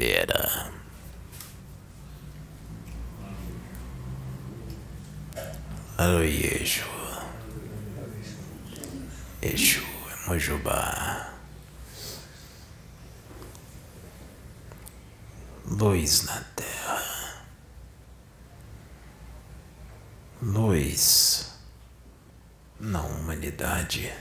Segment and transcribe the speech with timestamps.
[0.00, 0.72] primavera.
[5.98, 6.88] Aloiejo.
[9.42, 9.84] Exu,
[10.26, 11.34] Mojubá.
[15.66, 17.44] Luz na terra.
[20.40, 21.50] Luz
[22.80, 24.12] na humanidade.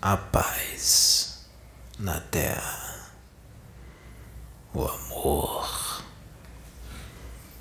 [0.00, 1.23] A paz
[1.98, 3.10] na terra.
[4.72, 6.04] O amor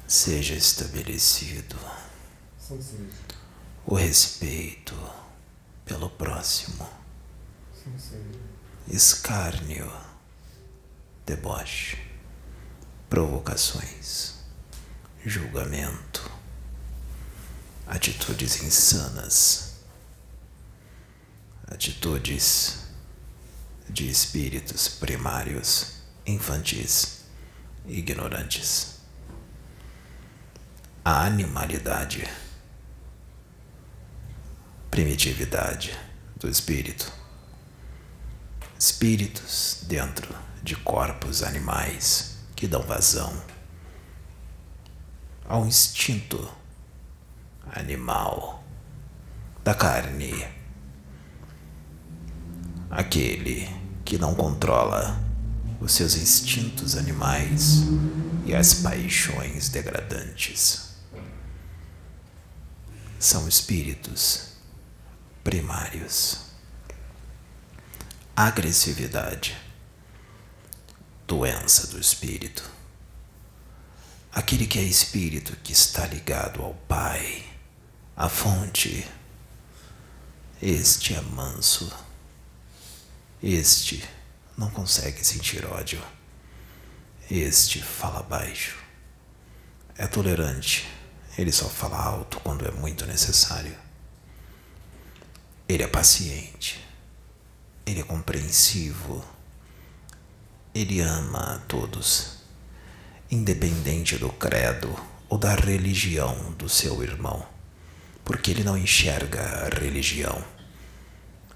[0.07, 1.75] seja estabelecido.
[3.85, 4.95] O respeito
[5.85, 6.89] pelo próximo.
[8.87, 9.91] Escárnio,
[11.25, 11.97] deboche,
[13.09, 14.35] provocações,
[15.25, 16.31] julgamento,
[17.87, 19.79] atitudes insanas,
[21.67, 22.82] atitudes
[23.89, 27.25] de espíritos primários, infantis,
[27.85, 28.99] ignorantes.
[31.05, 32.27] A animalidade,
[34.89, 35.97] primitividade
[36.37, 37.11] do espírito.
[38.79, 43.43] Espíritos dentro de corpos animais que dão vazão
[45.45, 46.49] ao instinto
[47.75, 48.63] animal
[49.63, 50.62] da carne.
[52.95, 53.67] Aquele
[54.05, 55.19] que não controla
[55.81, 57.85] os seus instintos animais
[58.45, 60.93] e as paixões degradantes.
[63.17, 64.49] São espíritos
[65.43, 66.37] primários.
[68.35, 69.57] Agressividade,
[71.27, 72.69] doença do espírito.
[74.31, 77.43] Aquele que é espírito que está ligado ao Pai,
[78.15, 79.09] à fonte.
[80.61, 82.02] Este é manso.
[83.45, 84.01] Este
[84.57, 86.01] não consegue sentir ódio.
[87.29, 88.77] Este fala baixo.
[89.97, 90.87] É tolerante.
[91.37, 93.75] Ele só fala alto quando é muito necessário.
[95.67, 96.87] Ele é paciente.
[97.85, 99.21] Ele é compreensivo.
[100.73, 102.37] Ele ama a todos,
[103.29, 107.45] independente do credo ou da religião do seu irmão,
[108.23, 110.41] porque ele não enxerga a religião.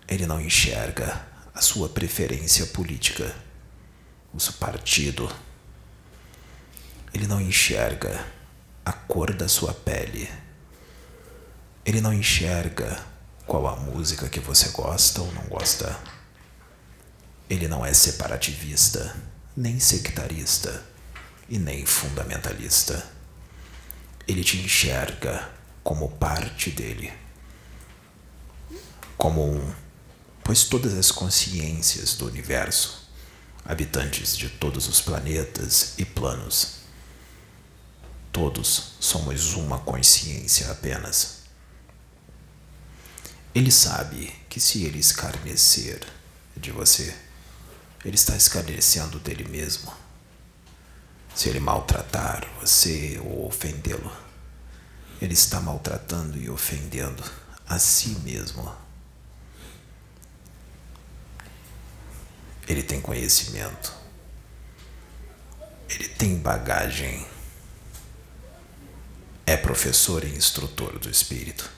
[0.06, 3.35] Ele não enxerga a sua preferência política,
[4.31, 5.28] o seu partido.
[7.12, 8.28] Ele não enxerga
[8.85, 10.29] a cor da sua pele.
[11.84, 13.03] Ele não enxerga
[13.47, 16.00] qual a música que você gosta ou não gosta.
[17.50, 19.16] Ele não é separativista,
[19.56, 20.84] nem sectarista
[21.50, 23.03] e nem fundamentalista.
[24.28, 25.50] Ele te enxerga
[25.84, 27.12] como parte dele,
[29.17, 29.73] como um,
[30.47, 33.06] pois todas as consciências do universo,
[33.66, 36.78] habitantes de todos os planetas e planos,
[38.31, 41.40] todos somos uma consciência apenas.
[43.53, 46.08] Ele sabe que se ele escarnecer
[46.56, 47.14] de você,
[48.06, 49.91] ele está escarnecendo dele mesmo.
[51.35, 54.16] Se ele maltratar você ou ofendê-lo,
[55.22, 57.22] ele está maltratando e ofendendo
[57.68, 58.87] a si mesmo.
[62.67, 63.94] Ele tem conhecimento.
[65.89, 67.25] Ele tem bagagem.
[69.45, 71.69] É professor e instrutor do espírito.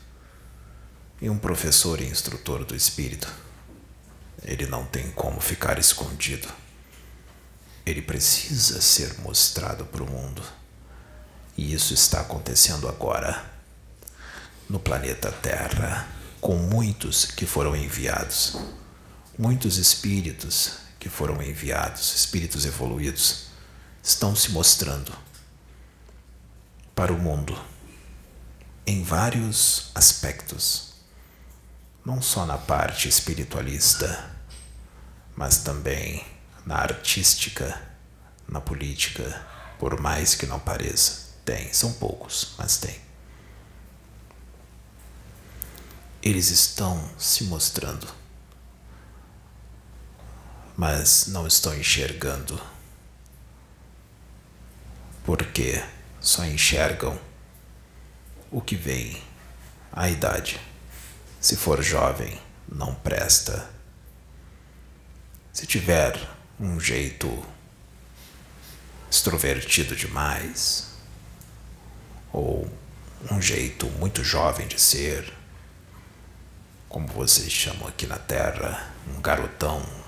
[1.21, 3.31] E um professor e instrutor do espírito,
[4.43, 6.47] ele não tem como ficar escondido.
[7.85, 10.41] Ele precisa ser mostrado para o mundo.
[11.57, 13.49] E isso está acontecendo agora
[14.69, 16.07] no planeta Terra,
[16.39, 18.55] com muitos que foram enviados,
[19.39, 23.45] muitos espíritos que foram enviados, espíritos evoluídos,
[24.03, 25.13] estão se mostrando
[26.93, 27.57] para o mundo
[28.85, 30.93] em vários aspectos,
[32.05, 34.29] não só na parte espiritualista,
[35.37, 36.25] mas também
[36.65, 37.81] na artística,
[38.45, 39.47] na política,
[39.79, 41.29] por mais que não pareça.
[41.45, 42.99] Tem, são poucos, mas tem.
[46.21, 48.05] Eles estão se mostrando,
[50.79, 52.57] mas não estão enxergando,
[55.25, 55.83] porque
[56.21, 57.19] só enxergam
[58.49, 59.21] o que vem,
[59.91, 60.57] a idade.
[61.41, 63.69] Se for jovem, não presta.
[65.51, 66.17] Se tiver
[66.57, 67.45] um jeito
[69.11, 70.91] extrovertido demais,
[72.31, 72.71] ou
[73.29, 75.33] um jeito muito jovem de ser,
[76.87, 79.98] como vocês chamam aqui na Terra, um garotão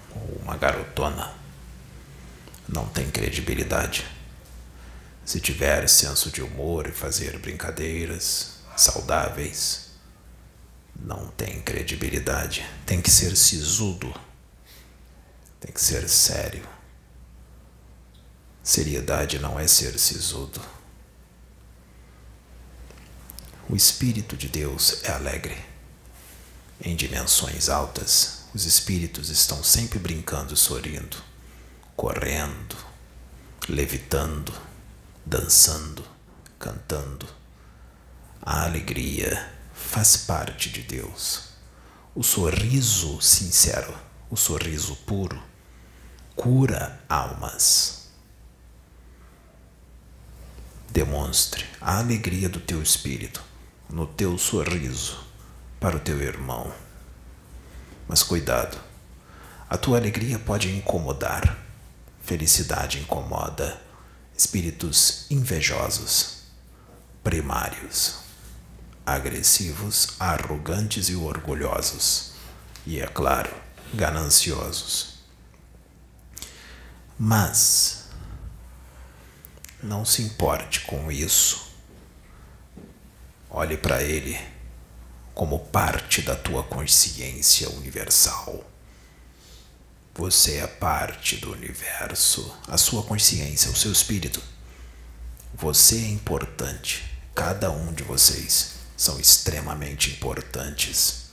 [0.62, 1.34] garotona,
[2.69, 4.06] não tem credibilidade.
[5.25, 9.90] Se tiver senso de humor e fazer brincadeiras saudáveis,
[10.96, 12.63] não tem credibilidade.
[12.86, 14.13] Tem que ser sisudo.
[15.60, 16.68] Tem que ser sério.
[18.63, 20.62] Seriedade não é ser sisudo.
[23.68, 25.58] O Espírito de Deus é alegre.
[26.84, 31.18] Em dimensões altas, os espíritos estão sempre brincando, sorrindo,
[31.95, 32.75] correndo,
[33.69, 34.53] levitando,
[35.25, 36.03] dançando,
[36.59, 37.27] cantando.
[38.42, 41.51] A alegria faz parte de Deus.
[42.13, 43.98] O sorriso sincero,
[44.30, 45.42] o sorriso puro,
[46.36, 48.09] cura almas.
[50.89, 53.42] Demonstre a alegria do teu espírito
[53.89, 55.24] no teu sorriso
[55.80, 56.74] para o teu irmão.
[58.12, 58.78] Mas cuidado,
[59.69, 61.58] a tua alegria pode incomodar.
[62.22, 63.81] Felicidade incomoda
[64.38, 66.40] espíritos invejosos,
[67.24, 68.18] primários,
[69.06, 72.34] agressivos, arrogantes e orgulhosos,
[72.86, 73.56] e, é claro,
[73.94, 75.19] gananciosos.
[77.18, 78.10] Mas
[79.81, 81.72] não se importe com isso.
[83.50, 84.50] Olhe para ele
[85.33, 88.63] como parte da tua consciência universal.
[90.13, 94.42] Você é parte do universo, a sua consciência, o seu espírito.
[95.54, 97.04] Você é importante.
[97.33, 101.30] Cada um de vocês são extremamente importantes.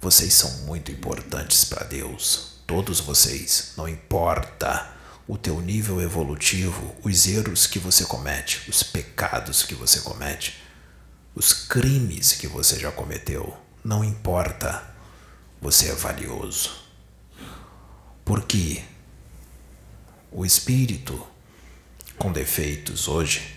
[0.00, 2.58] Vocês são muito importantes para Deus.
[2.66, 4.92] Todos vocês, não importa
[5.26, 10.63] o teu nível evolutivo, os erros que você comete, os pecados que você comete,
[11.34, 14.82] os crimes que você já cometeu, não importa,
[15.60, 16.70] você é valioso.
[18.24, 18.82] Porque
[20.30, 21.26] o espírito
[22.16, 23.56] com defeitos hoje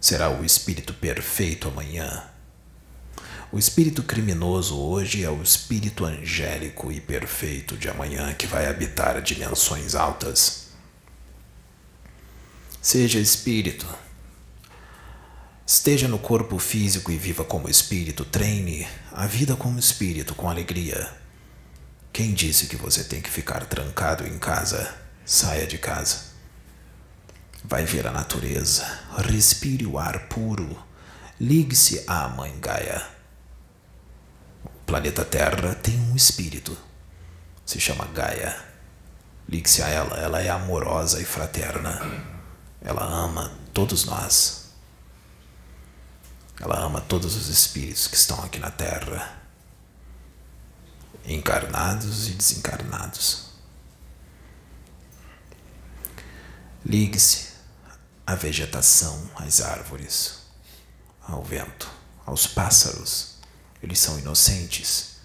[0.00, 2.24] será o espírito perfeito amanhã.
[3.52, 9.20] O espírito criminoso hoje é o espírito angélico e perfeito de amanhã que vai habitar
[9.20, 10.68] dimensões altas.
[12.80, 13.86] Seja espírito.
[15.68, 18.24] Esteja no corpo físico e viva como espírito.
[18.24, 21.12] Treine a vida como espírito, com alegria.
[22.10, 24.94] Quem disse que você tem que ficar trancado em casa?
[25.26, 26.20] Saia de casa.
[27.62, 28.82] Vai ver a natureza.
[29.18, 30.82] Respire o ar puro.
[31.38, 33.06] Ligue-se à Mãe Gaia.
[34.64, 36.74] O planeta Terra tem um espírito.
[37.66, 38.56] Se chama Gaia.
[39.46, 40.16] Ligue-se a ela.
[40.16, 42.00] Ela é amorosa e fraterna.
[42.80, 44.67] Ela ama todos nós.
[46.60, 49.40] Ela ama todos os espíritos que estão aqui na Terra,
[51.24, 53.48] encarnados e desencarnados.
[56.84, 57.48] Ligue-se
[58.26, 60.38] à vegetação, às árvores,
[61.22, 61.88] ao vento,
[62.26, 63.36] aos pássaros.
[63.82, 65.18] Eles são inocentes.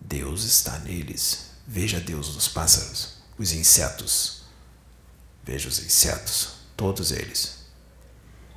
[0.00, 1.50] Deus está neles.
[1.66, 4.42] Veja Deus nos pássaros, os insetos.
[5.44, 7.63] Veja os insetos Todos eles.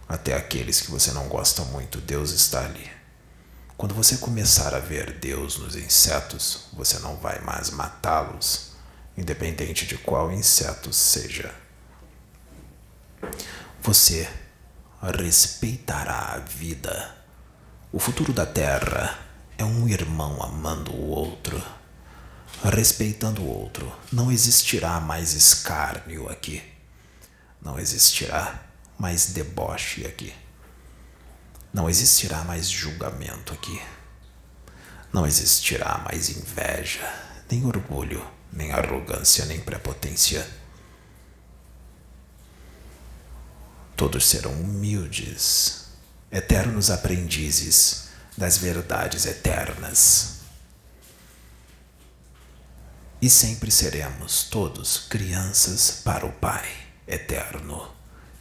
[0.08, 2.90] Até aqueles que você não gosta muito, Deus está ali.
[3.76, 8.72] Quando você começar a ver Deus nos insetos, você não vai mais matá-los,
[9.18, 11.54] independente de qual inseto seja.
[13.82, 14.30] Você
[15.02, 17.16] respeitará a vida.
[17.92, 19.20] O futuro da Terra
[19.58, 21.62] é um irmão amando o outro,
[22.64, 23.94] respeitando o outro.
[24.12, 26.64] Não existirá mais escárnio aqui.
[27.62, 28.67] Não existirá
[28.98, 30.34] mais deboche aqui.
[31.74, 33.80] Não existirá mais julgamento aqui.
[35.14, 37.08] Não existirá mais inveja,
[37.50, 40.48] nem orgulho, nem arrogância, nem prepotência.
[43.96, 45.86] Todos serão humildes,
[46.32, 50.38] eternos aprendizes das verdades eternas.
[53.20, 56.70] E sempre seremos todos crianças para o Pai
[57.08, 57.97] eterno,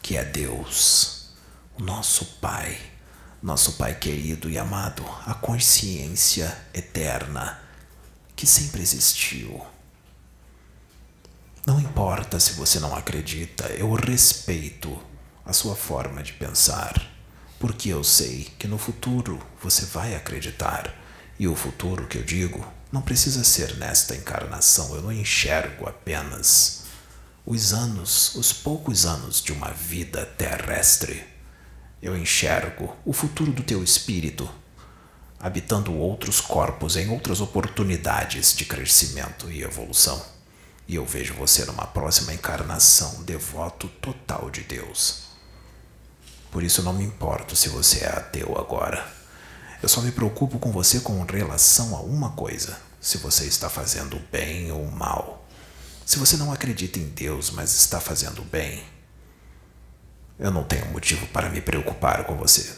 [0.06, 1.30] que é Deus,
[1.76, 2.78] o nosso Pai,
[3.42, 7.60] nosso Pai querido e amado, a consciência eterna
[8.36, 9.66] que sempre existiu.
[11.66, 14.96] Não importa se você não acredita, eu respeito
[15.44, 16.94] a sua forma de pensar,
[17.58, 20.94] porque eu sei que no futuro você vai acreditar.
[21.36, 26.85] E o futuro que eu digo não precisa ser nesta encarnação, eu não enxergo apenas
[27.46, 31.24] os anos, os poucos anos de uma vida terrestre,
[32.02, 34.50] eu enxergo o futuro do teu espírito
[35.38, 40.20] habitando outros corpos em outras oportunidades de crescimento e evolução.
[40.88, 45.24] E eu vejo você numa próxima encarnação devoto total de Deus.
[46.50, 49.06] Por isso não me importo se você é ateu agora.
[49.82, 54.18] Eu só me preocupo com você com relação a uma coisa: se você está fazendo
[54.32, 55.35] bem ou mal.
[56.06, 58.86] Se você não acredita em Deus, mas está fazendo bem,
[60.38, 62.76] eu não tenho motivo para me preocupar com você.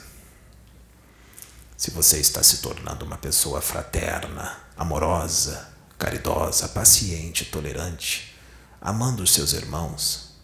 [1.76, 5.68] Se você está se tornando uma pessoa fraterna, amorosa,
[5.98, 8.34] caridosa, paciente, tolerante,
[8.80, 10.34] amando os seus irmãos,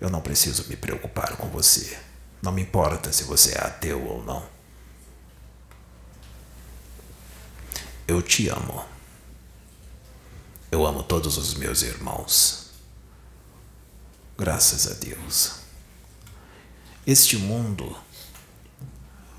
[0.00, 1.96] eu não preciso me preocupar com você.
[2.42, 4.44] Não me importa se você é ateu ou não.
[8.08, 8.84] Eu te amo.
[10.70, 12.70] Eu amo todos os meus irmãos.
[14.38, 15.56] Graças a Deus.
[17.04, 17.96] Este mundo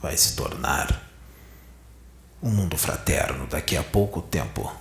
[0.01, 1.09] vai se tornar
[2.43, 4.75] um mundo fraterno daqui a pouco tempo.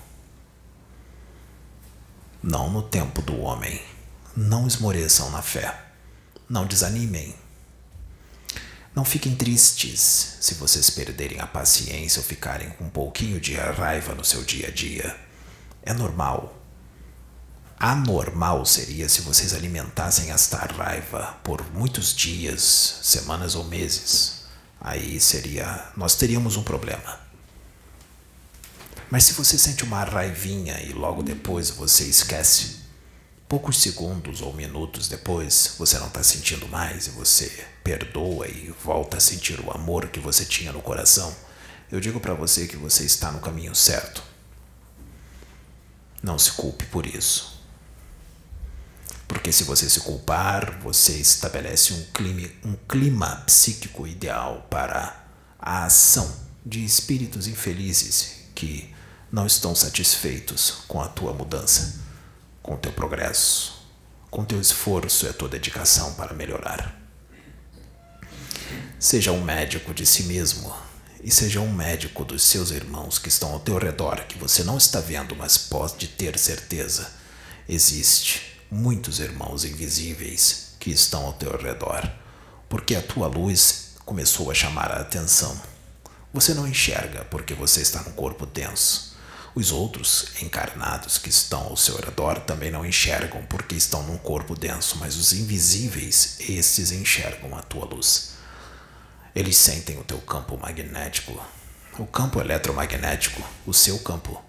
[2.43, 3.81] Não no tempo do homem.
[4.37, 5.93] Não esmoreçam na fé.
[6.49, 7.37] Não desanimem.
[8.93, 14.17] Não fiquem tristes se vocês perderem a paciência ou ficarem com um pouquinho de raiva
[14.17, 15.30] no seu dia a dia
[15.83, 16.57] é normal.
[17.79, 24.43] Anormal seria se vocês alimentassem esta raiva por muitos dias, semanas ou meses.
[24.81, 25.89] Aí seria.
[25.97, 27.21] Nós teríamos um problema.
[29.11, 32.81] Mas se você sente uma raivinha e logo depois você esquece,
[33.49, 39.17] poucos segundos ou minutos depois você não está sentindo mais e você perdoa e volta
[39.17, 41.35] a sentir o amor que você tinha no coração,
[41.91, 44.30] eu digo para você que você está no caminho certo.
[46.23, 47.61] Não se culpe por isso.
[49.27, 55.25] Porque se você se culpar, você estabelece um clima, um clima psíquico ideal para
[55.59, 56.35] a ação
[56.67, 58.93] de espíritos infelizes que
[59.31, 62.01] não estão satisfeitos com a tua mudança,
[62.63, 63.87] com o teu progresso,
[64.31, 67.01] com o teu esforço e a tua dedicação para melhorar.
[68.99, 70.75] Seja um médico de si mesmo
[71.23, 74.79] e seja um médico dos seus irmãos que estão ao teu redor, que você não
[74.79, 77.11] está vendo, mas pode ter certeza.
[77.69, 82.11] Existe muitos irmãos invisíveis que estão ao teu redor,
[82.69, 85.61] porque a tua luz começou a chamar a atenção.
[86.33, 89.11] Você não enxerga porque você está num corpo denso.
[89.55, 94.55] Os outros encarnados que estão ao seu redor também não enxergam porque estão num corpo
[94.55, 98.31] denso, mas os invisíveis, estes enxergam a tua luz.
[99.35, 101.41] Eles sentem o teu campo magnético,
[101.99, 104.43] o campo eletromagnético, o seu campo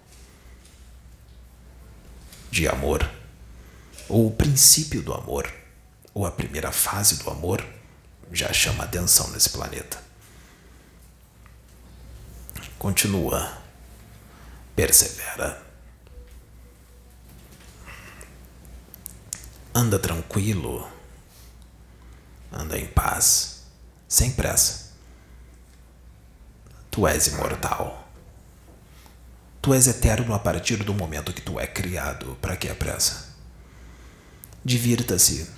[2.50, 3.10] de amor,
[4.10, 5.52] ou o princípio do amor,
[6.14, 7.66] ou a primeira fase do amor,
[8.32, 10.02] já chama atenção nesse planeta.
[12.80, 13.58] Continua,
[14.76, 15.62] persevera.
[19.74, 20.90] Anda tranquilo,
[22.52, 23.61] anda em paz
[24.12, 24.92] sem pressa.
[26.92, 28.12] Tu és imortal.
[29.62, 32.38] Tu és eterno a partir do momento que tu é criado.
[32.42, 33.34] Para que a pressa?
[34.66, 35.50] Divirta-se.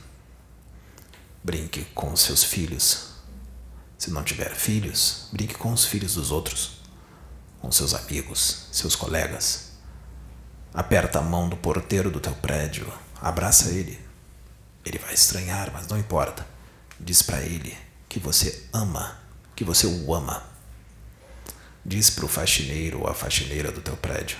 [1.43, 3.13] Brinque com seus filhos.
[3.97, 6.83] Se não tiver filhos, brinque com os filhos dos outros,
[7.59, 9.71] com seus amigos, seus colegas.
[10.71, 12.85] Aperta a mão do porteiro do teu prédio,
[13.19, 13.99] abraça ele.
[14.85, 16.45] Ele vai estranhar, mas não importa.
[16.99, 17.75] Diz para ele
[18.13, 19.17] que você ama,
[19.55, 20.43] que você o ama.
[21.83, 24.37] Diz para o faxineiro ou a faxineira do teu prédio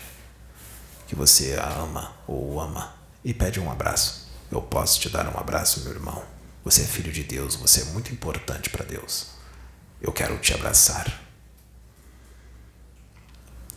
[1.08, 2.94] que você a ama ou o ama
[3.26, 4.30] e pede um abraço.
[4.52, 6.24] Eu posso te dar um abraço, meu irmão.
[6.64, 9.32] Você é filho de Deus, você é muito importante para Deus.
[10.00, 11.20] Eu quero te abraçar.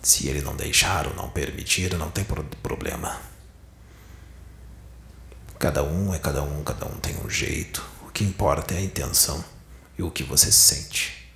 [0.03, 2.25] Se ele não deixar ou não permitir, não tem
[2.62, 3.19] problema.
[5.59, 7.83] Cada um é cada um, cada um tem um jeito.
[8.07, 9.43] O que importa é a intenção
[9.99, 11.33] e o que você sente.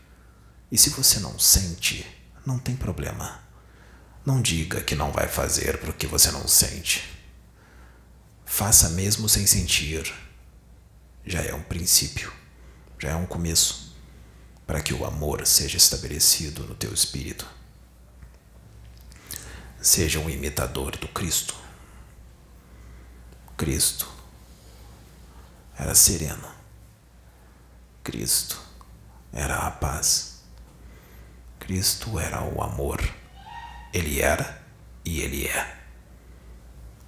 [0.71, 2.07] E se você não sente,
[2.45, 3.43] não tem problema.
[4.25, 7.09] Não diga que não vai fazer porque você não sente.
[8.45, 10.13] Faça mesmo sem sentir.
[11.25, 12.33] Já é um princípio,
[12.99, 13.95] já é um começo
[14.67, 17.47] para que o amor seja estabelecido no teu espírito.
[19.81, 21.55] Seja um imitador do Cristo.
[23.57, 24.09] Cristo
[25.77, 26.60] era sereno
[28.03, 28.61] Cristo
[29.33, 30.41] era a paz.
[31.59, 33.01] Cristo era o amor.
[33.93, 34.63] Ele era
[35.05, 35.77] e ele é.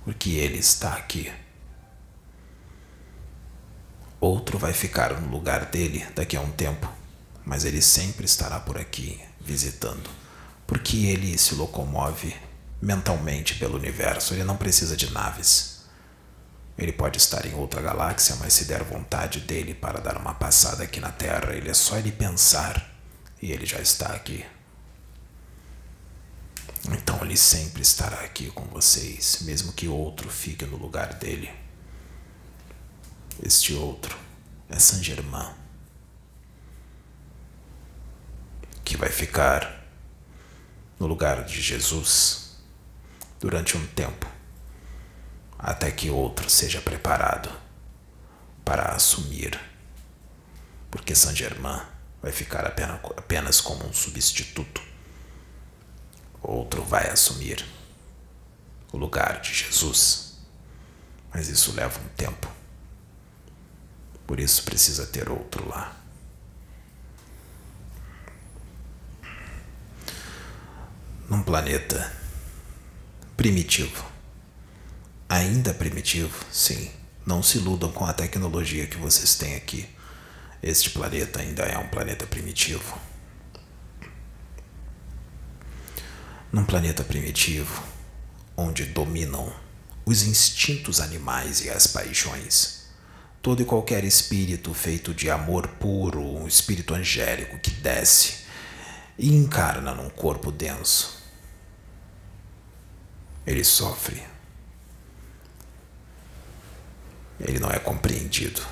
[0.04, 1.32] Porque ele está aqui.
[4.20, 6.88] Outro vai ficar no lugar dele daqui a um tempo,
[7.44, 10.08] mas ele sempre estará por aqui visitando,
[10.64, 12.37] porque ele se locomove
[12.80, 15.71] mentalmente pelo universo, ele não precisa de naves.
[16.76, 20.82] Ele pode estar em outra galáxia, mas se der vontade dele para dar uma passada
[20.82, 22.90] aqui na Terra, ele é só ele pensar
[23.40, 24.44] e ele já está aqui.
[26.90, 31.50] Então ele sempre estará aqui com vocês, mesmo que outro fique no lugar dele.
[33.42, 34.16] Este outro
[34.68, 35.54] é Saint Germain,
[38.84, 39.84] que vai ficar
[40.98, 42.56] no lugar de Jesus
[43.40, 44.26] durante um tempo,
[45.62, 47.50] até que outro seja preparado
[48.64, 49.59] para assumir,
[50.90, 51.81] porque Saint Germain
[52.21, 54.92] vai ficar apenas como um substituto
[56.42, 57.64] outro vai assumir
[58.92, 60.33] o lugar de Jesus.
[61.33, 62.50] Mas isso leva um tempo.
[64.26, 65.97] Por isso precisa ter outro lá.
[71.28, 72.12] Num planeta
[73.37, 74.12] primitivo.
[75.32, 76.90] Ainda primitivo, sim.
[77.24, 79.88] Não se iludam com a tecnologia que vocês têm aqui.
[80.62, 83.00] Este planeta ainda é um planeta primitivo.
[86.52, 87.82] num planeta primitivo,
[88.54, 89.50] onde dominam
[90.04, 92.82] os instintos animais e as paixões.
[93.40, 98.44] Todo e qualquer espírito feito de amor puro, um espírito angélico que desce
[99.18, 101.22] e encarna num corpo denso.
[103.46, 104.31] Ele sofre.
[107.42, 108.62] Ele não é compreendido.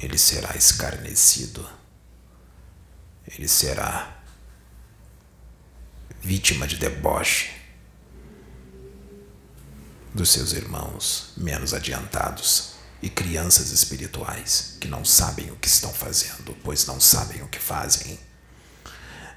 [0.00, 1.66] Ele será escarnecido.
[3.26, 4.22] Ele será
[6.20, 7.52] vítima de deboche
[10.12, 16.56] dos seus irmãos menos adiantados e crianças espirituais que não sabem o que estão fazendo,
[16.62, 18.18] pois não sabem o que fazem.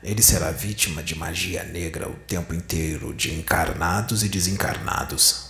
[0.04, 5.47] Ele será vítima de magia negra o tempo inteiro, de encarnados e desencarnados.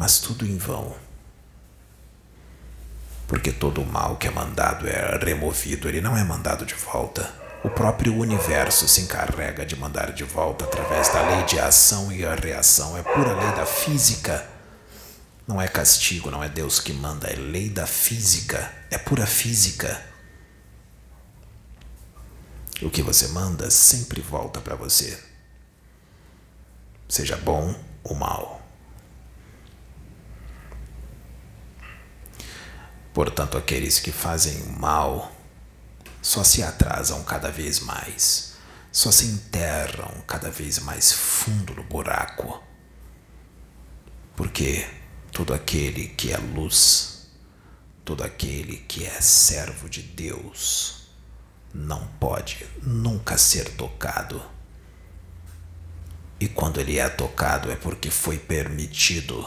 [0.00, 0.96] Mas tudo em vão.
[3.28, 7.30] Porque todo o mal que é mandado é removido, ele não é mandado de volta.
[7.62, 12.24] O próprio universo se encarrega de mandar de volta através da lei de ação e
[12.24, 12.96] a reação.
[12.96, 14.48] É pura lei da física.
[15.46, 18.72] Não é castigo, não é Deus que manda, é lei da física.
[18.90, 20.02] É pura física.
[22.80, 25.22] O que você manda sempre volta para você.
[27.06, 28.59] Seja bom ou mal.
[33.12, 35.32] Portanto, aqueles que fazem mal
[36.22, 38.54] só se atrasam cada vez mais,
[38.92, 42.62] só se enterram cada vez mais fundo no buraco.
[44.36, 44.86] Porque
[45.32, 47.30] todo aquele que é luz,
[48.04, 51.08] todo aquele que é servo de Deus,
[51.74, 54.42] não pode nunca ser tocado.
[56.38, 59.46] E quando ele é tocado é porque foi permitido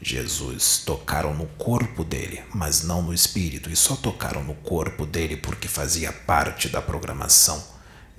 [0.00, 5.36] Jesus tocaram no corpo dele, mas não no espírito, e só tocaram no corpo dele
[5.36, 7.64] porque fazia parte da programação.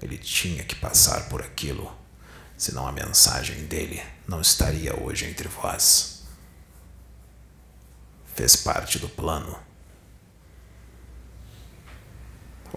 [0.01, 1.95] Ele tinha que passar por aquilo,
[2.57, 6.23] senão a mensagem dele não estaria hoje entre vós.
[8.35, 9.57] Fez parte do plano.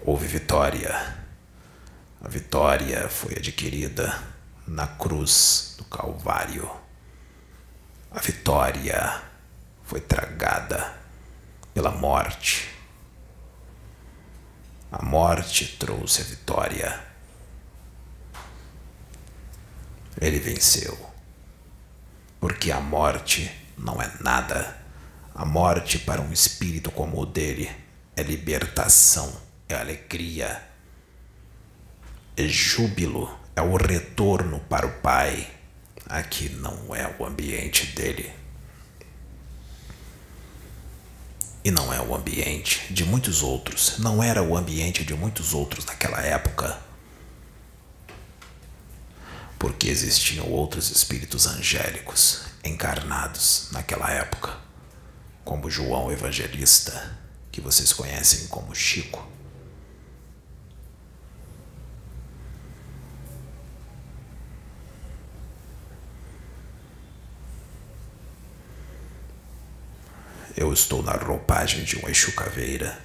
[0.03, 1.19] Houve vitória.
[2.23, 4.19] A vitória foi adquirida
[4.67, 6.71] na cruz do Calvário.
[8.13, 9.23] A vitória
[9.85, 10.99] foi tragada
[11.73, 12.69] pela morte.
[14.91, 17.05] A morte trouxe a vitória.
[20.21, 20.99] Ele venceu.
[22.41, 24.77] Porque a morte não é nada.
[25.33, 27.71] A morte para um espírito como o dele
[28.17, 30.69] é libertação, é alegria,
[32.37, 35.60] é júbilo, é o retorno para o Pai
[36.11, 38.33] Aqui não é o ambiente dele.
[41.63, 43.97] E não é o ambiente de muitos outros.
[43.99, 46.77] Não era o ambiente de muitos outros naquela época.
[49.57, 54.59] Porque existiam outros espíritos angélicos encarnados naquela época,
[55.45, 57.17] como João Evangelista,
[57.53, 59.25] que vocês conhecem como Chico.
[70.57, 72.99] Eu estou na roupagem de um Exu Caveira,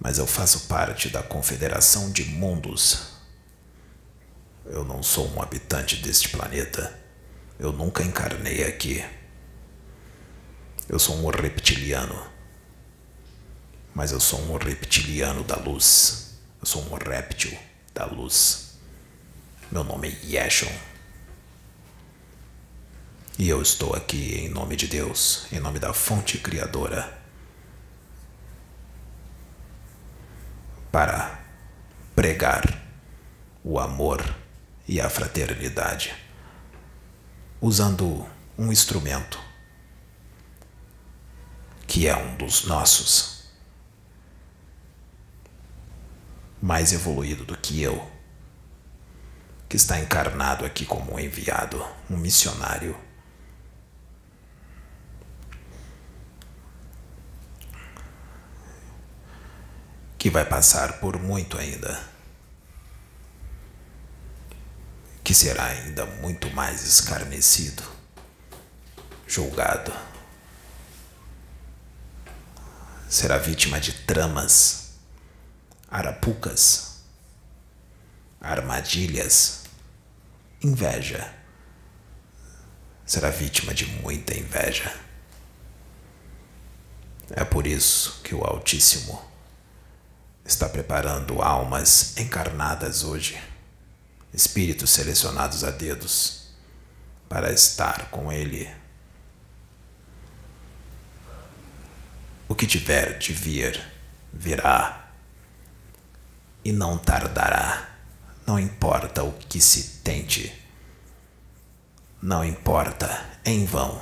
[0.00, 3.14] mas eu faço parte da Confederação de Mundos.
[4.66, 6.98] Eu não sou um habitante deste planeta.
[7.58, 9.04] Eu nunca encarnei aqui.
[10.88, 12.26] Eu sou um reptiliano.
[13.94, 16.34] Mas eu sou um reptiliano da luz.
[16.60, 17.56] Eu sou um réptil
[17.92, 18.78] da luz.
[19.70, 20.72] Meu nome é Yeshon.
[23.36, 27.18] E eu estou aqui em nome de Deus, em nome da fonte criadora,
[30.92, 31.40] para
[32.14, 32.62] pregar
[33.64, 34.22] o amor
[34.86, 36.14] e a fraternidade,
[37.60, 38.24] usando
[38.56, 39.42] um instrumento
[41.88, 43.48] que é um dos nossos,
[46.62, 48.08] mais evoluído do que eu,
[49.68, 53.03] que está encarnado aqui como um enviado, um missionário.
[60.24, 62.02] Que vai passar por muito ainda.
[65.22, 67.82] Que será ainda muito mais escarnecido,
[69.26, 69.92] julgado
[73.06, 74.94] será vítima de tramas,
[75.90, 77.02] arapucas,
[78.40, 79.64] armadilhas,
[80.62, 81.34] inveja.
[83.04, 84.90] Será vítima de muita inveja.
[87.32, 89.33] É por isso que o Altíssimo
[90.44, 93.40] está preparando almas encarnadas hoje,
[94.32, 96.48] espíritos selecionados a dedos,
[97.28, 98.68] para estar com Ele
[102.54, 103.80] O que tiver de vir,
[104.32, 105.08] virá.
[106.64, 107.88] E não tardará.
[108.46, 110.54] Não importa o que se tente.
[112.20, 113.08] Não importa,
[113.44, 114.00] em vão.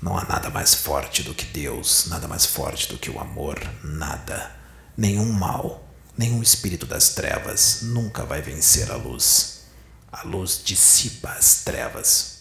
[0.00, 3.58] Não há nada mais forte do que Deus, nada mais forte do que o amor,
[3.84, 4.56] nada.
[4.96, 5.86] Nenhum mal,
[6.16, 9.64] nenhum espírito das trevas nunca vai vencer a luz.
[10.10, 12.40] A luz dissipa as trevas.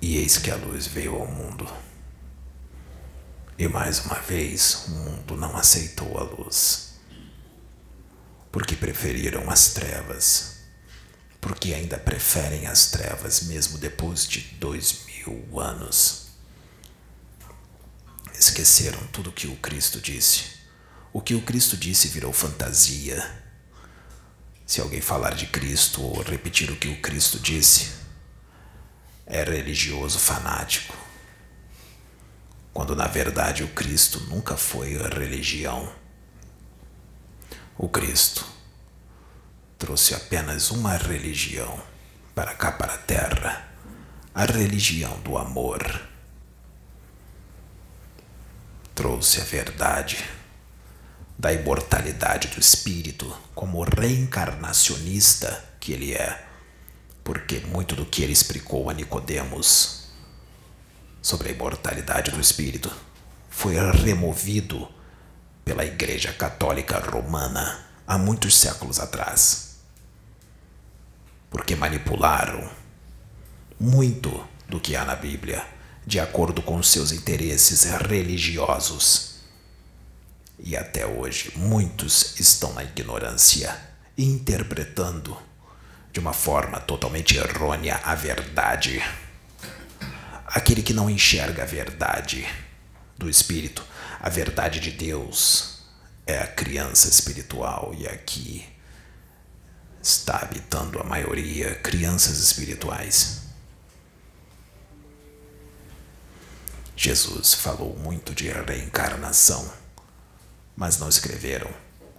[0.00, 1.66] E eis que a luz veio ao mundo.
[3.58, 6.94] E mais uma vez o mundo não aceitou a luz,
[8.50, 10.53] porque preferiram as trevas,
[11.44, 16.28] porque ainda preferem as trevas mesmo depois de dois mil anos.
[18.32, 20.54] Esqueceram tudo o que o Cristo disse.
[21.12, 23.42] O que o Cristo disse virou fantasia.
[24.64, 27.90] Se alguém falar de Cristo ou repetir o que o Cristo disse,
[29.26, 30.96] é religioso fanático,
[32.72, 35.94] quando na verdade o Cristo nunca foi religião.
[37.76, 38.53] O Cristo
[39.78, 41.80] trouxe apenas uma religião
[42.34, 43.68] para cá, para a terra,
[44.34, 46.08] a religião do amor.
[48.94, 50.24] Trouxe a verdade
[51.38, 56.44] da imortalidade do espírito como reencarnacionista que ele é
[57.24, 60.04] porque muito do que ele explicou a Nicodemos
[61.22, 62.94] sobre a imortalidade do espírito
[63.48, 64.86] foi removido
[65.64, 69.63] pela Igreja Católica Romana há muitos séculos atrás.
[71.54, 72.68] Porque manipularam
[73.78, 75.64] muito do que há na Bíblia
[76.04, 79.36] de acordo com seus interesses religiosos.
[80.58, 83.72] E até hoje muitos estão na ignorância,
[84.18, 85.38] interpretando
[86.12, 89.00] de uma forma totalmente errônea a verdade.
[90.48, 92.44] Aquele que não enxerga a verdade
[93.16, 93.84] do Espírito,
[94.18, 95.84] a verdade de Deus,
[96.26, 98.73] é a criança espiritual e aqui
[100.04, 103.40] está habitando a maioria crianças espirituais.
[106.94, 109.72] Jesus falou muito de reencarnação,
[110.76, 111.72] mas não escreveram,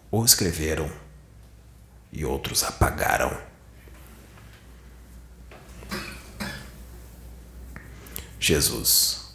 [0.10, 0.91] ou escreveram
[2.12, 3.39] e outros apagaram.
[8.39, 9.26] Jesus.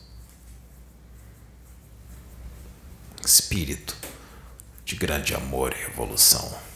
[3.25, 3.97] Espírito
[4.85, 6.70] de grande amor e evolução.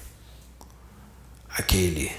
[1.57, 2.11] Aquele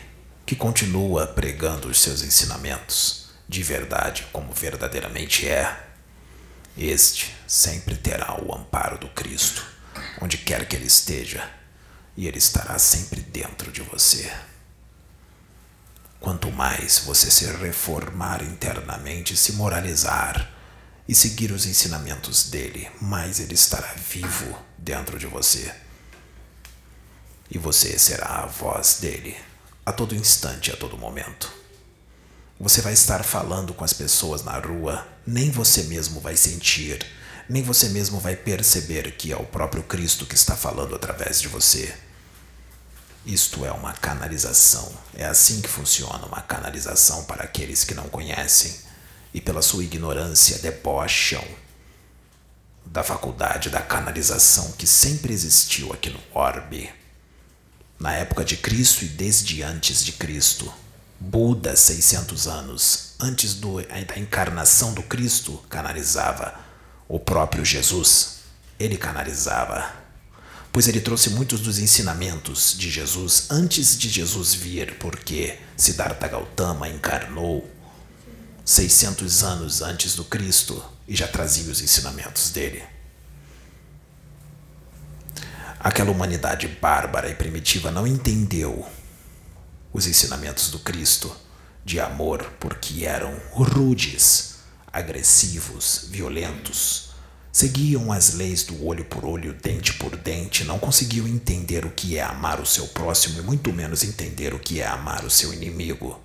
[0.45, 5.88] que continua pregando os seus ensinamentos de verdade como verdadeiramente é,
[6.78, 9.65] este sempre terá o amparo do Cristo,
[10.21, 11.52] onde quer que ele esteja,
[12.15, 14.32] e ele estará sempre dentro de você.
[16.17, 20.50] Quanto mais você se reformar internamente, se moralizar
[21.10, 25.76] e seguir os ensinamentos dele, mais ele estará vivo dentro de você.
[27.50, 29.38] E você será a voz dele
[29.86, 31.52] a todo instante, a todo momento.
[32.60, 37.06] Você vai estar falando com as pessoas na rua, nem você mesmo vai sentir,
[37.50, 41.48] nem você mesmo vai perceber que é o próprio Cristo que está falando através de
[41.48, 41.94] você.
[43.26, 44.92] Isto é uma canalização.
[45.14, 48.74] É assim que funciona uma canalização para aqueles que não conhecem
[49.34, 51.44] e, pela sua ignorância, debocham
[52.86, 56.90] da faculdade da canalização que sempre existiu aqui no orbe,
[58.06, 60.72] na época de Cristo e desde antes de Cristo.
[61.20, 66.54] Buda, 600 anos antes do, da encarnação do Cristo, canalizava.
[67.08, 68.41] O próprio Jesus,
[68.78, 69.91] ele canalizava.
[70.72, 76.88] Pois ele trouxe muitos dos ensinamentos de Jesus antes de Jesus vir, porque Siddhartha Gautama
[76.88, 77.68] encarnou
[78.63, 82.84] 600 anos antes do Cristo e já trazia os ensinamentos dele.
[85.86, 88.88] Aquela humanidade bárbara e primitiva não entendeu
[89.93, 91.32] os ensinamentos do Cristo
[91.86, 94.56] de amor porque eram rudes,
[94.91, 97.12] agressivos, violentos.
[97.52, 102.17] Seguiam as leis do olho por olho, dente por dente, não conseguiam entender o que
[102.17, 105.54] é amar o seu próximo e muito menos entender o que é amar o seu
[105.54, 106.19] inimigo.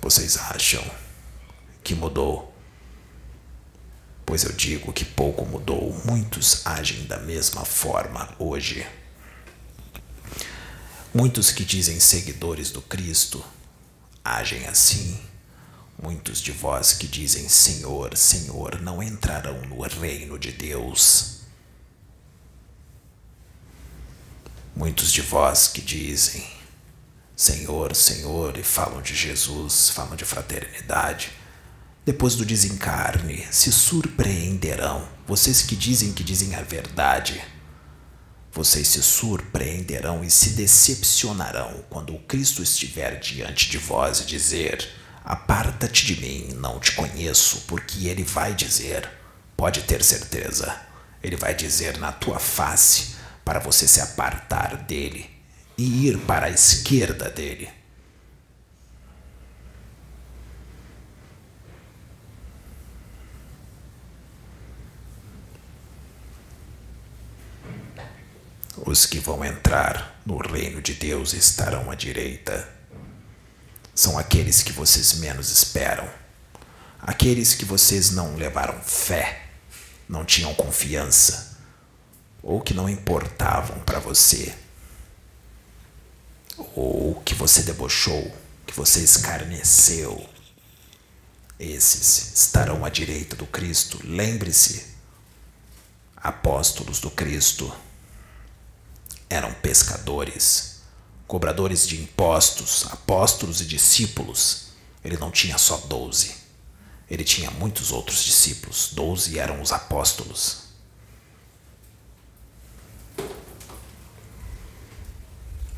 [0.00, 0.84] Vocês acham
[1.82, 2.55] que mudou?
[4.26, 8.84] Pois eu digo que pouco mudou, muitos agem da mesma forma hoje.
[11.14, 13.42] Muitos que dizem seguidores do Cristo
[14.24, 15.16] agem assim.
[16.02, 21.42] Muitos de vós que dizem Senhor, Senhor não entrarão no reino de Deus.
[24.74, 26.44] Muitos de vós que dizem
[27.36, 31.30] Senhor, Senhor e falam de Jesus, falam de fraternidade
[32.06, 35.08] depois do desencarne, se surpreenderão.
[35.26, 37.44] Vocês que dizem que dizem a verdade,
[38.52, 44.88] vocês se surpreenderão e se decepcionarão quando o Cristo estiver diante de vós e dizer:
[45.24, 49.10] Aparta-te de mim, não te conheço, porque ele vai dizer,
[49.56, 50.80] pode ter certeza,
[51.20, 55.28] ele vai dizer na tua face para você se apartar dele
[55.76, 57.68] e ir para a esquerda dele.
[68.84, 72.68] Os que vão entrar no reino de Deus estarão à direita.
[73.94, 76.06] São aqueles que vocês menos esperam.
[77.00, 79.46] Aqueles que vocês não levaram fé,
[80.06, 81.56] não tinham confiança,
[82.42, 84.54] ou que não importavam para você,
[86.74, 88.34] ou que você debochou,
[88.66, 90.28] que você escarneceu.
[91.58, 93.98] Esses estarão à direita do Cristo.
[94.04, 94.94] Lembre-se,
[96.16, 97.72] apóstolos do Cristo
[99.28, 100.82] eram pescadores,
[101.26, 104.68] cobradores de impostos, apóstolos e discípulos.
[105.04, 106.36] Ele não tinha só doze.
[107.10, 108.90] Ele tinha muitos outros discípulos.
[108.92, 110.66] Doze eram os apóstolos.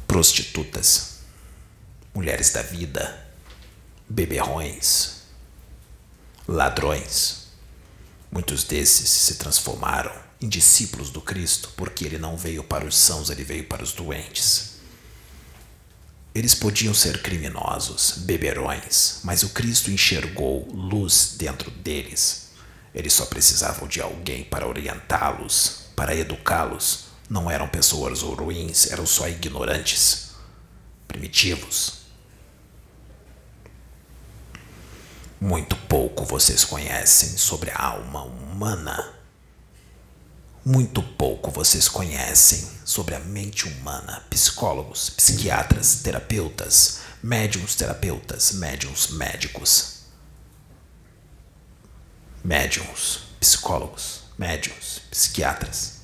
[0.07, 1.19] Prostitutas,
[2.15, 3.27] mulheres da vida,
[4.09, 5.23] beberrões,
[6.47, 7.49] ladrões.
[8.31, 13.31] Muitos desses se transformaram em discípulos do Cristo, porque ele não veio para os sãos,
[13.31, 14.79] ele veio para os doentes.
[16.35, 22.51] Eles podiam ser criminosos, beberões, mas o Cristo enxergou luz dentro deles.
[22.95, 27.07] Eles só precisavam de alguém para orientá-los, para educá-los.
[27.29, 30.31] Não eram pessoas ruins, eram só ignorantes,
[31.09, 31.99] primitivos.
[35.41, 39.18] Muito pouco vocês conhecem sobre a alma humana.
[40.65, 44.25] Muito pouco vocês conhecem sobre a mente humana.
[44.29, 49.99] Psicólogos, psiquiatras, terapeutas, médiums terapeutas, médiums médicos.
[52.45, 55.99] Médiums, psicólogos, médiums, psiquiatras.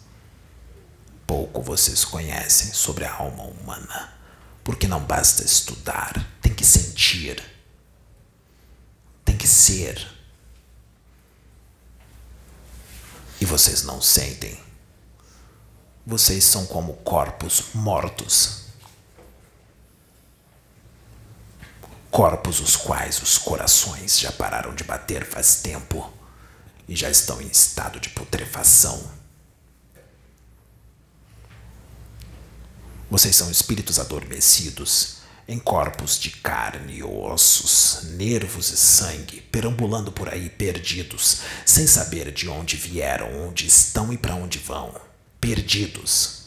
[1.26, 4.14] Pouco vocês conhecem sobre a alma humana,
[4.62, 7.42] porque não basta estudar, tem que sentir,
[9.24, 10.13] tem que ser
[13.40, 14.58] e vocês não sentem.
[16.06, 18.64] Vocês são como corpos mortos.
[22.10, 26.12] Corpos os quais os corações já pararam de bater faz tempo
[26.86, 29.02] e já estão em estado de putrefação.
[33.10, 40.48] Vocês são espíritos adormecidos em corpos de carne ossos, nervos e sangue, perambulando por aí
[40.48, 44.98] perdidos, sem saber de onde vieram, onde estão e para onde vão.
[45.40, 46.44] Perdidos.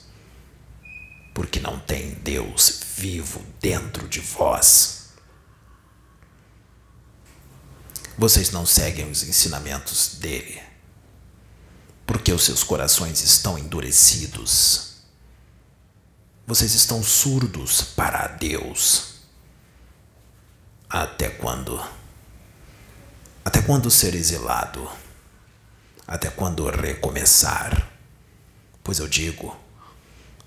[1.33, 5.09] Porque não tem Deus vivo dentro de vós.
[8.17, 10.59] Vocês não seguem os ensinamentos dele,
[12.03, 14.86] porque os seus corações estão endurecidos
[16.47, 19.15] vocês estão surdos para Deus.
[20.89, 21.77] Até quando?
[23.43, 24.89] Até quando ser exilado?
[26.07, 27.91] Até quando recomeçar?
[28.81, 29.57] Pois eu digo,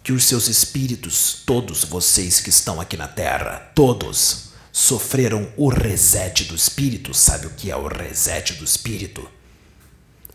[0.03, 6.45] que os seus espíritos, todos vocês que estão aqui na Terra, todos sofreram o reset
[6.45, 7.13] do espírito.
[7.13, 9.31] Sabe o que é o reset do espírito?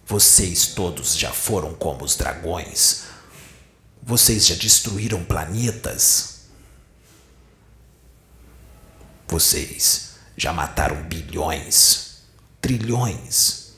[0.06, 3.04] Vocês todos já foram como os dragões.
[4.05, 6.41] Vocês já destruíram planetas.
[9.27, 12.17] Vocês já mataram bilhões,
[12.61, 13.73] trilhões.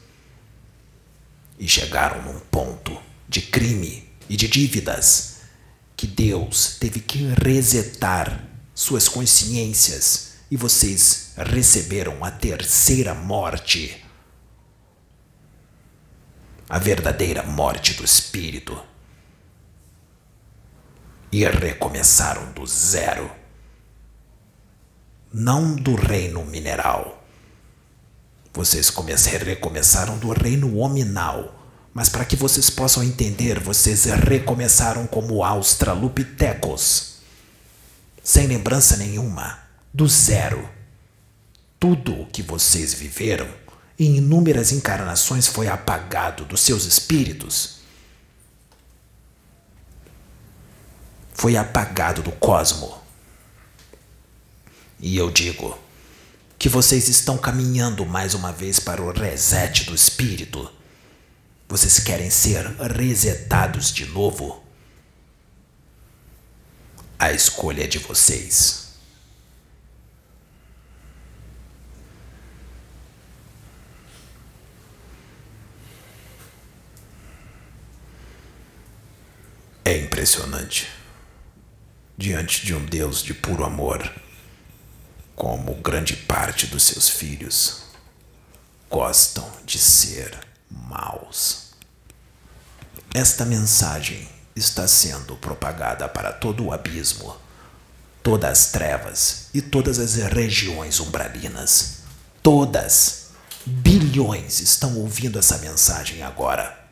[1.58, 5.38] E chegaram num ponto de crime e de dívidas
[5.96, 14.04] que Deus teve que resetar suas consciências e vocês receberam a terceira morte.
[16.68, 18.78] A verdadeira morte do espírito.
[21.32, 23.30] E recomeçaram do zero.
[25.34, 27.24] Não do reino mineral.
[28.54, 28.90] Vocês
[29.44, 31.58] recomeçaram do reino hominal
[31.98, 37.14] mas para que vocês possam entender, vocês recomeçaram como Australopithecus,
[38.24, 39.58] sem lembrança nenhuma,
[39.92, 40.70] do zero.
[41.80, 43.50] Tudo o que vocês viveram
[43.98, 47.77] em inúmeras encarnações foi apagado dos seus espíritos.
[51.38, 53.02] Foi apagado do cosmo.
[55.00, 55.78] E eu digo
[56.60, 60.70] que vocês estão caminhando mais uma vez para o reset do espírito
[61.70, 64.64] vocês querem ser resetados de novo?
[67.20, 68.88] A escolha é de vocês.
[79.84, 80.97] É impressionante.
[82.20, 84.12] Diante de um Deus de puro amor,
[85.36, 87.84] como grande parte dos seus filhos
[88.90, 90.36] gostam de ser
[90.68, 91.74] maus.
[93.14, 97.38] Esta mensagem está sendo propagada para todo o abismo,
[98.24, 101.98] todas as trevas e todas as regiões umbralinas.
[102.42, 103.28] Todas,
[103.64, 106.87] bilhões, estão ouvindo essa mensagem agora.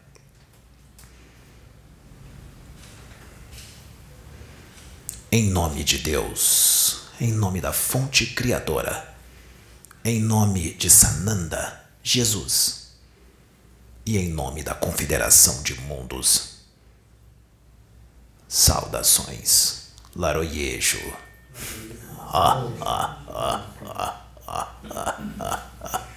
[5.38, 9.14] Em nome de Deus, em nome da fonte criadora,
[10.06, 12.94] em nome de Sananda, Jesus,
[14.06, 16.60] e em nome da Confederação de Mundos.
[18.48, 21.02] Saudações, Laroyejo.
[22.18, 25.20] Ah, ah, ah, ah, ah, ah,
[25.82, 26.16] ah.